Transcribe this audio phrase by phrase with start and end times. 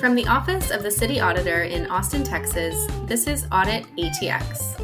[0.00, 4.80] From the office of the City Auditor in Austin, Texas, this is Audit ATX,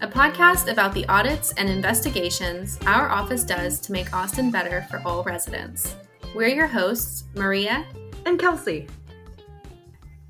[0.00, 5.02] a podcast about the audits and investigations our office does to make Austin better for
[5.04, 5.96] all residents.
[6.32, 7.84] We're your hosts, Maria
[8.24, 8.86] and Kelsey.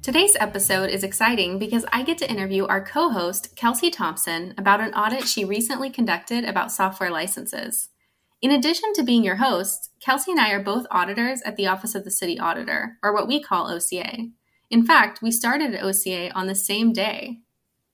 [0.00, 4.80] Today's episode is exciting because I get to interview our co host, Kelsey Thompson, about
[4.80, 7.90] an audit she recently conducted about software licenses.
[8.42, 11.94] In addition to being your hosts, Kelsey and I are both auditors at the Office
[11.94, 14.16] of the City Auditor, or what we call OCA.
[14.68, 17.38] In fact, we started at OCA on the same day.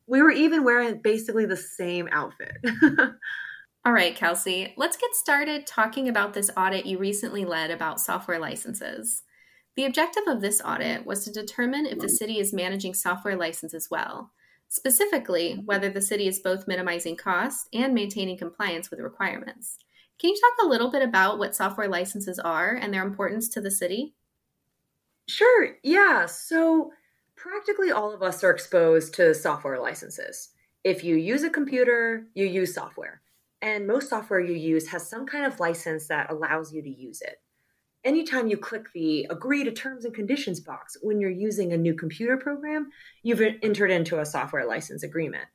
[0.06, 2.56] We were even wearing basically the same outfit.
[3.84, 8.38] All right, Kelsey, let's get started talking about this audit you recently led about software
[8.38, 9.24] licenses.
[9.76, 13.88] The objective of this audit was to determine if the city is managing software licenses
[13.90, 14.30] well,
[14.70, 19.76] specifically, whether the city is both minimizing costs and maintaining compliance with requirements.
[20.18, 23.60] Can you talk a little bit about what software licenses are and their importance to
[23.60, 24.14] the city?
[25.28, 26.26] Sure, yeah.
[26.26, 26.92] So,
[27.36, 30.50] practically all of us are exposed to software licenses.
[30.82, 33.20] If you use a computer, you use software.
[33.62, 37.20] And most software you use has some kind of license that allows you to use
[37.22, 37.40] it.
[38.04, 41.94] Anytime you click the agree to terms and conditions box when you're using a new
[41.94, 42.90] computer program,
[43.22, 45.46] you've entered into a software license agreement.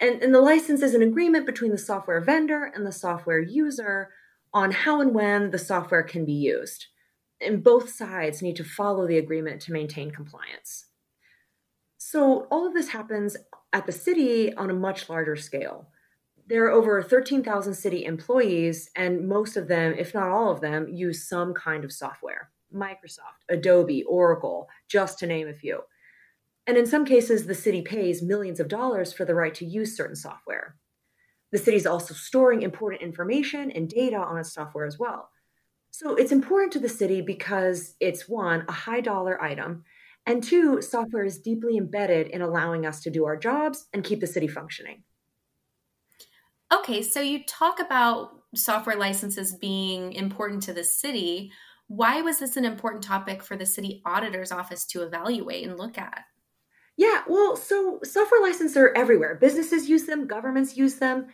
[0.00, 4.10] And, and the license is an agreement between the software vendor and the software user
[4.54, 6.86] on how and when the software can be used.
[7.40, 10.86] And both sides need to follow the agreement to maintain compliance.
[11.98, 13.36] So, all of this happens
[13.72, 15.88] at the city on a much larger scale.
[16.46, 20.88] There are over 13,000 city employees, and most of them, if not all of them,
[20.88, 25.80] use some kind of software Microsoft, Adobe, Oracle, just to name a few.
[26.68, 29.96] And in some cases, the city pays millions of dollars for the right to use
[29.96, 30.76] certain software.
[31.50, 35.30] The city is also storing important information and data on its software as well.
[35.90, 39.84] So it's important to the city because it's one, a high dollar item,
[40.26, 44.20] and two, software is deeply embedded in allowing us to do our jobs and keep
[44.20, 45.04] the city functioning.
[46.70, 51.50] Okay, so you talk about software licenses being important to the city.
[51.86, 55.96] Why was this an important topic for the city auditor's office to evaluate and look
[55.96, 56.24] at?
[56.98, 59.36] Yeah, well, so software licenses are everywhere.
[59.36, 61.28] Businesses use them, governments use them.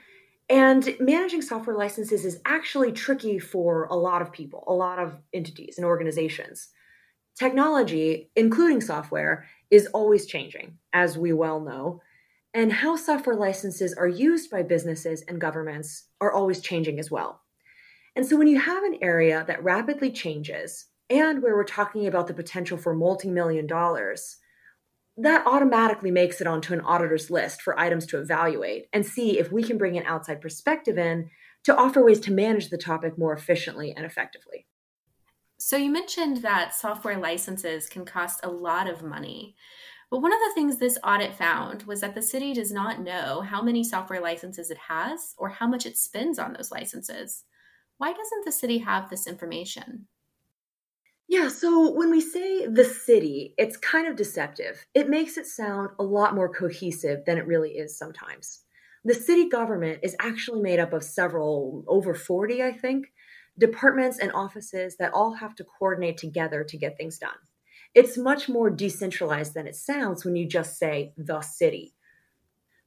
[0.51, 5.17] And managing software licenses is actually tricky for a lot of people, a lot of
[5.33, 6.69] entities and organizations.
[7.39, 12.03] Technology, including software, is always changing, as we well know.
[12.53, 17.41] And how software licenses are used by businesses and governments are always changing as well.
[18.15, 22.27] And so when you have an area that rapidly changes and where we're talking about
[22.27, 24.37] the potential for multi million dollars,
[25.17, 29.53] that automatically makes it onto an auditor's list for items to evaluate and see if
[29.53, 31.31] we can bring an outside perspective in
[31.65, 34.67] to offer ways to manage the topic more efficiently and effectively.
[35.59, 39.55] So, you mentioned that software licenses can cost a lot of money.
[40.11, 43.41] But one of the things this audit found was that the city does not know
[43.41, 47.45] how many software licenses it has or how much it spends on those licenses.
[47.99, 50.07] Why doesn't the city have this information?
[51.29, 54.87] Yeah, so when we say the city, it's kind of deceptive.
[54.95, 58.61] It makes it sound a lot more cohesive than it really is sometimes.
[59.05, 63.13] The city government is actually made up of several, over 40, I think,
[63.59, 67.37] departments and offices that all have to coordinate together to get things done.
[67.95, 71.95] It's much more decentralized than it sounds when you just say the city.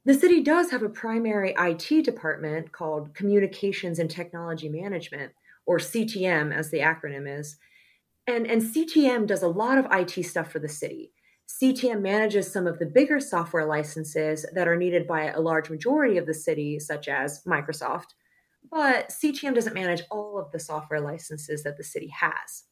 [0.04, 5.32] The city does have a primary IT department called Communications and Technology Management,
[5.66, 7.58] or CTM as the acronym is,
[8.28, 11.12] and, and CTM does a lot of IT stuff for the city.
[11.48, 16.18] CTM manages some of the bigger software licenses that are needed by a large majority
[16.18, 18.08] of the city, such as Microsoft.
[18.70, 22.64] But CTM doesn't manage all of the software licenses that the city has.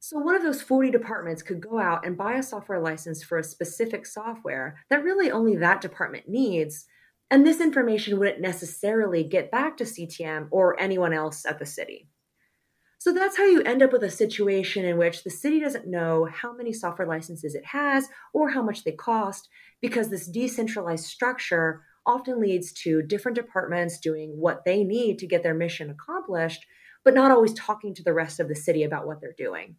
[0.00, 3.36] So, one of those 40 departments could go out and buy a software license for
[3.36, 6.86] a specific software that really only that department needs.
[7.30, 12.08] And this information wouldn't necessarily get back to CTM or anyone else at the city.
[13.08, 16.28] So that's how you end up with a situation in which the city doesn't know
[16.30, 19.48] how many software licenses it has or how much they cost,
[19.80, 25.42] because this decentralized structure often leads to different departments doing what they need to get
[25.42, 26.66] their mission accomplished,
[27.02, 29.76] but not always talking to the rest of the city about what they're doing.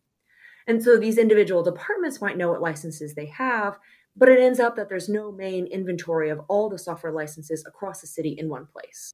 [0.66, 3.78] And so these individual departments might know what licenses they have,
[4.16, 8.02] but it ends up that there's no main inventory of all the software licenses across
[8.02, 9.14] the city in one place.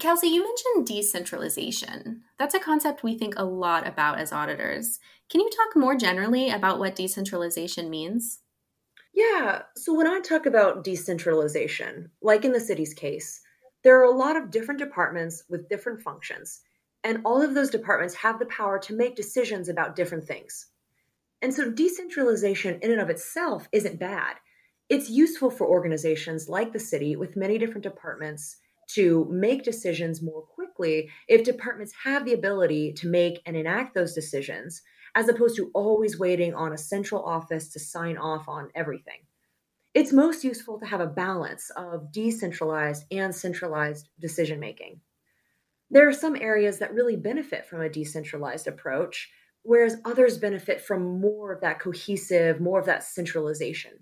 [0.00, 2.22] Kelsey, you mentioned decentralization.
[2.38, 4.98] That's a concept we think a lot about as auditors.
[5.28, 8.40] Can you talk more generally about what decentralization means?
[9.14, 13.40] Yeah, so when I talk about decentralization, like in the city's case,
[13.84, 16.60] there are a lot of different departments with different functions,
[17.04, 20.68] and all of those departments have the power to make decisions about different things.
[21.42, 24.36] And so decentralization in and of itself isn't bad.
[24.88, 28.56] It's useful for organizations like the city with many different departments
[28.94, 34.14] to make decisions more quickly if departments have the ability to make and enact those
[34.14, 34.82] decisions,
[35.14, 39.20] as opposed to always waiting on a central office to sign off on everything.
[39.94, 45.00] It's most useful to have a balance of decentralized and centralized decision making.
[45.90, 49.30] There are some areas that really benefit from a decentralized approach,
[49.62, 53.92] whereas others benefit from more of that cohesive, more of that centralization.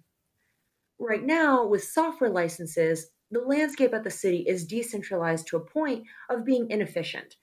[1.01, 6.05] Right now, with software licenses, the landscape at the city is decentralized to a point
[6.29, 7.37] of being inefficient.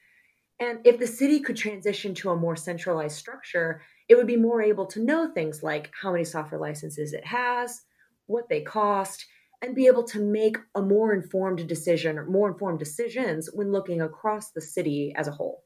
[0.60, 4.62] And if the city could transition to a more centralized structure, it would be more
[4.62, 7.82] able to know things like how many software licenses it has,
[8.26, 9.26] what they cost,
[9.62, 14.02] and be able to make a more informed decision or more informed decisions when looking
[14.02, 15.64] across the city as a whole.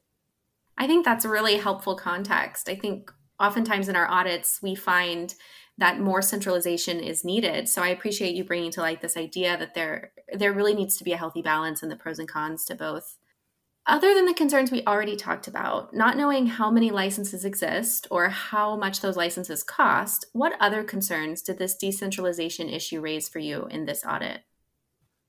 [0.78, 2.68] I think that's a really helpful context.
[2.68, 5.34] I think oftentimes in our audits, we find
[5.78, 7.68] that more centralization is needed.
[7.68, 11.04] So I appreciate you bringing to light this idea that there there really needs to
[11.04, 13.16] be a healthy balance and the pros and cons to both.
[13.84, 18.28] Other than the concerns we already talked about, not knowing how many licenses exist or
[18.28, 23.66] how much those licenses cost, what other concerns did this decentralization issue raise for you
[23.66, 24.42] in this audit?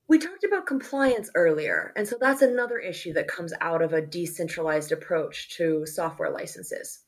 [0.06, 4.06] We talked about compliance earlier, and so that's another issue that comes out of a
[4.06, 7.03] decentralized approach to software licenses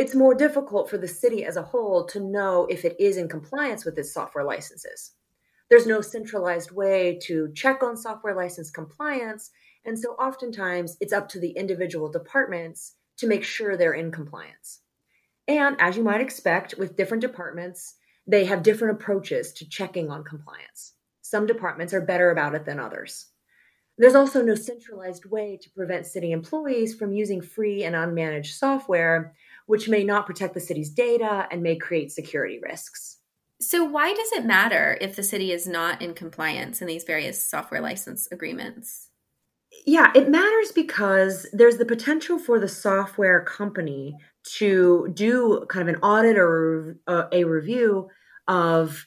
[0.00, 3.28] it's more difficult for the city as a whole to know if it is in
[3.28, 5.12] compliance with its software licenses.
[5.68, 9.50] There's no centralized way to check on software license compliance,
[9.84, 14.80] and so oftentimes it's up to the individual departments to make sure they're in compliance.
[15.46, 20.24] And as you might expect, with different departments, they have different approaches to checking on
[20.24, 20.94] compliance.
[21.20, 23.26] Some departments are better about it than others.
[23.98, 29.34] There's also no centralized way to prevent city employees from using free and unmanaged software
[29.70, 33.18] which may not protect the city's data and may create security risks.
[33.60, 37.46] So, why does it matter if the city is not in compliance in these various
[37.46, 39.10] software license agreements?
[39.86, 44.16] Yeah, it matters because there's the potential for the software company
[44.56, 48.08] to do kind of an audit or a review
[48.48, 49.06] of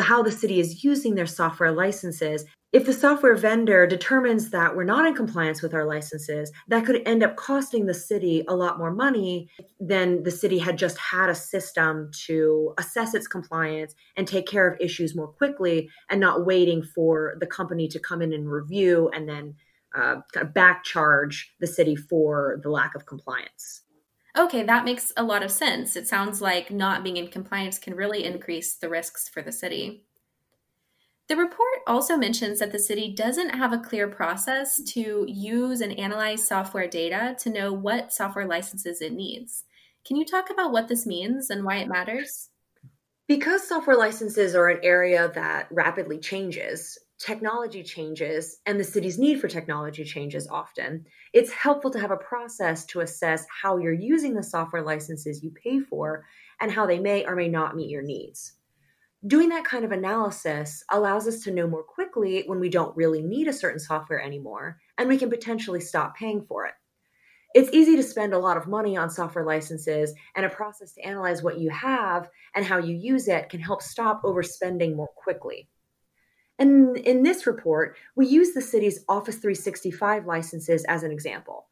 [0.00, 4.84] how the city is using their software licenses if the software vendor determines that we're
[4.84, 8.78] not in compliance with our licenses, that could end up costing the city a lot
[8.78, 14.26] more money than the city had just had a system to assess its compliance and
[14.26, 18.32] take care of issues more quickly and not waiting for the company to come in
[18.32, 19.54] and review and then
[19.94, 23.82] uh, kind of back charge the city for the lack of compliance.
[24.34, 25.94] Okay, that makes a lot of sense.
[25.94, 30.06] It sounds like not being in compliance can really increase the risks for the city.
[31.32, 35.98] The report also mentions that the city doesn't have a clear process to use and
[35.98, 39.64] analyze software data to know what software licenses it needs.
[40.06, 42.50] Can you talk about what this means and why it matters?
[43.28, 49.40] Because software licenses are an area that rapidly changes, technology changes, and the city's need
[49.40, 54.34] for technology changes often, it's helpful to have a process to assess how you're using
[54.34, 56.26] the software licenses you pay for
[56.60, 58.52] and how they may or may not meet your needs
[59.26, 63.22] doing that kind of analysis allows us to know more quickly when we don't really
[63.22, 66.74] need a certain software anymore and we can potentially stop paying for it.
[67.54, 71.02] It's easy to spend a lot of money on software licenses, and a process to
[71.02, 75.68] analyze what you have and how you use it can help stop overspending more quickly.
[76.58, 81.66] And in this report, we use the city's Office 365 licenses as an example.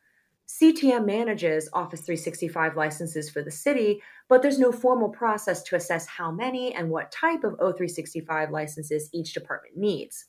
[0.51, 6.09] CTM manages Office 365 licenses for the city, but there's no formal process to assess
[6.09, 10.27] how many and what type of O365 licenses each department needs.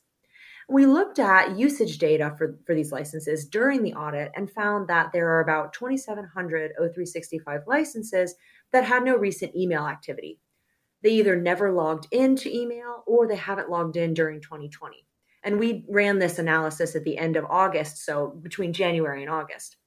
[0.69, 5.11] We looked at usage data for, for these licenses during the audit and found that
[5.11, 8.35] there are about 2,700 O365 licenses
[8.71, 10.39] that had no recent email activity.
[11.01, 15.03] They either never logged into email or they haven't logged in during 2020.
[15.43, 19.77] And we ran this analysis at the end of August, so between January and August.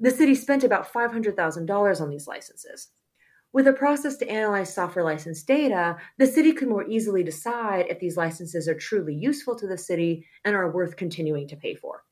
[0.00, 2.88] The city spent about $500,000 on these licenses.
[3.52, 8.00] With a process to analyze software license data, the city could more easily decide if
[8.00, 12.04] these licenses are truly useful to the city and are worth continuing to pay for.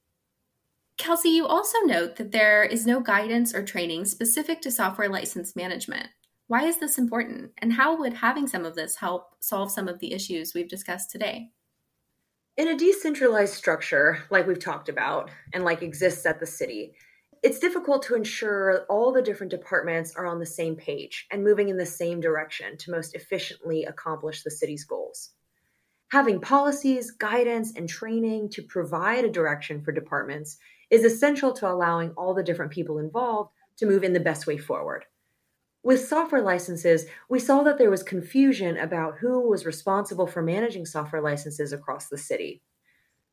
[0.98, 5.56] Kelsey, you also note that there is no guidance or training specific to software license
[5.56, 6.08] management.
[6.48, 7.52] Why is this important?
[7.58, 11.10] And how would having some of this help solve some of the issues we've discussed
[11.10, 11.52] today?
[12.58, 16.92] In a decentralized structure, like we've talked about, and like exists at the city,
[17.42, 21.70] it's difficult to ensure all the different departments are on the same page and moving
[21.70, 25.30] in the same direction to most efficiently accomplish the city's goals.
[26.10, 30.58] Having policies, guidance, and training to provide a direction for departments
[30.90, 34.58] is essential to allowing all the different people involved to move in the best way
[34.58, 35.04] forward.
[35.82, 40.84] With software licenses, we saw that there was confusion about who was responsible for managing
[40.84, 42.60] software licenses across the city.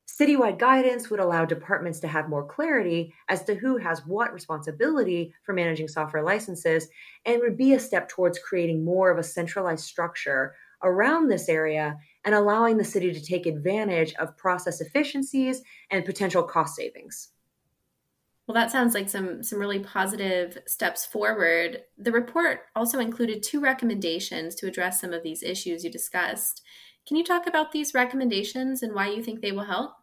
[0.07, 5.33] Citywide guidance would allow departments to have more clarity as to who has what responsibility
[5.43, 6.87] for managing software licenses
[7.25, 11.97] and would be a step towards creating more of a centralized structure around this area
[12.23, 15.61] and allowing the city to take advantage of process efficiencies
[15.91, 17.29] and potential cost savings.
[18.47, 21.83] Well, that sounds like some some really positive steps forward.
[21.97, 26.63] The report also included two recommendations to address some of these issues you discussed.
[27.07, 29.93] Can you talk about these recommendations and why you think they will help?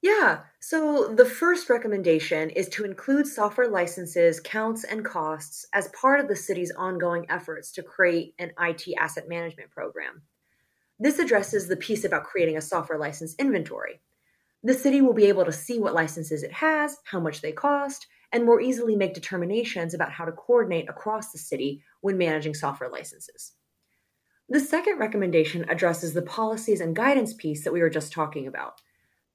[0.00, 0.40] Yeah.
[0.60, 6.28] So the first recommendation is to include software licenses, counts, and costs as part of
[6.28, 10.22] the city's ongoing efforts to create an IT asset management program.
[10.98, 14.00] This addresses the piece about creating a software license inventory.
[14.62, 18.06] The city will be able to see what licenses it has, how much they cost,
[18.32, 22.90] and more easily make determinations about how to coordinate across the city when managing software
[22.90, 23.52] licenses.
[24.48, 28.80] The second recommendation addresses the policies and guidance piece that we were just talking about.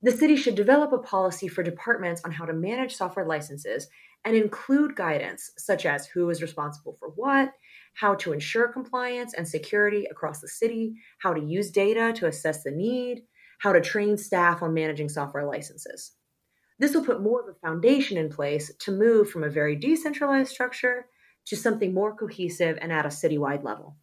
[0.01, 3.89] The city should develop a policy for departments on how to manage software licenses
[4.23, 7.51] and include guidance such as who is responsible for what,
[7.95, 12.63] how to ensure compliance and security across the city, how to use data to assess
[12.63, 13.23] the need,
[13.59, 16.13] how to train staff on managing software licenses.
[16.79, 20.51] This will put more of a foundation in place to move from a very decentralized
[20.51, 21.07] structure
[21.45, 23.97] to something more cohesive and at a citywide level.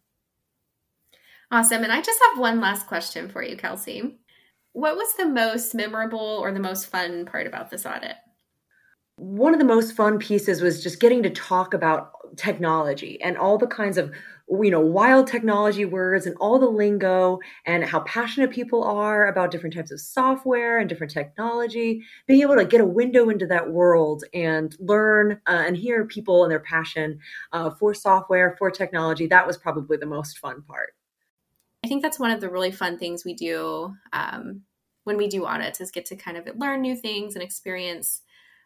[1.51, 1.83] Awesome.
[1.83, 4.19] And I just have one last question for you, Kelsey.
[4.73, 8.15] What was the most memorable or the most fun part about this audit?
[9.15, 13.57] One of the most fun pieces was just getting to talk about technology and all
[13.57, 14.11] the kinds of
[14.61, 19.49] you know wild technology words and all the lingo and how passionate people are about
[19.49, 23.71] different types of software and different technology being able to get a window into that
[23.71, 27.19] world and learn uh, and hear people and their passion
[27.51, 30.93] uh, for software for technology that was probably the most fun part
[31.83, 34.61] I think that's one of the really fun things we do um,
[35.05, 38.21] when we do audits is get to kind of learn new things and experience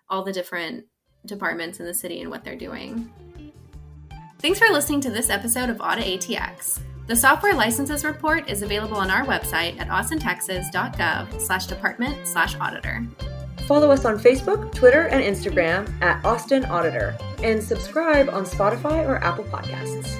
[0.09, 0.85] all the different
[1.25, 3.11] departments in the city and what they're doing.
[4.39, 6.81] Thanks for listening to this episode of Audit ATX.
[7.07, 13.05] The software licenses report is available on our website at austintexas.gov slash department slash auditor.
[13.67, 19.23] Follow us on Facebook, Twitter, and Instagram at Austin Auditor, and subscribe on Spotify or
[19.23, 20.19] Apple Podcasts.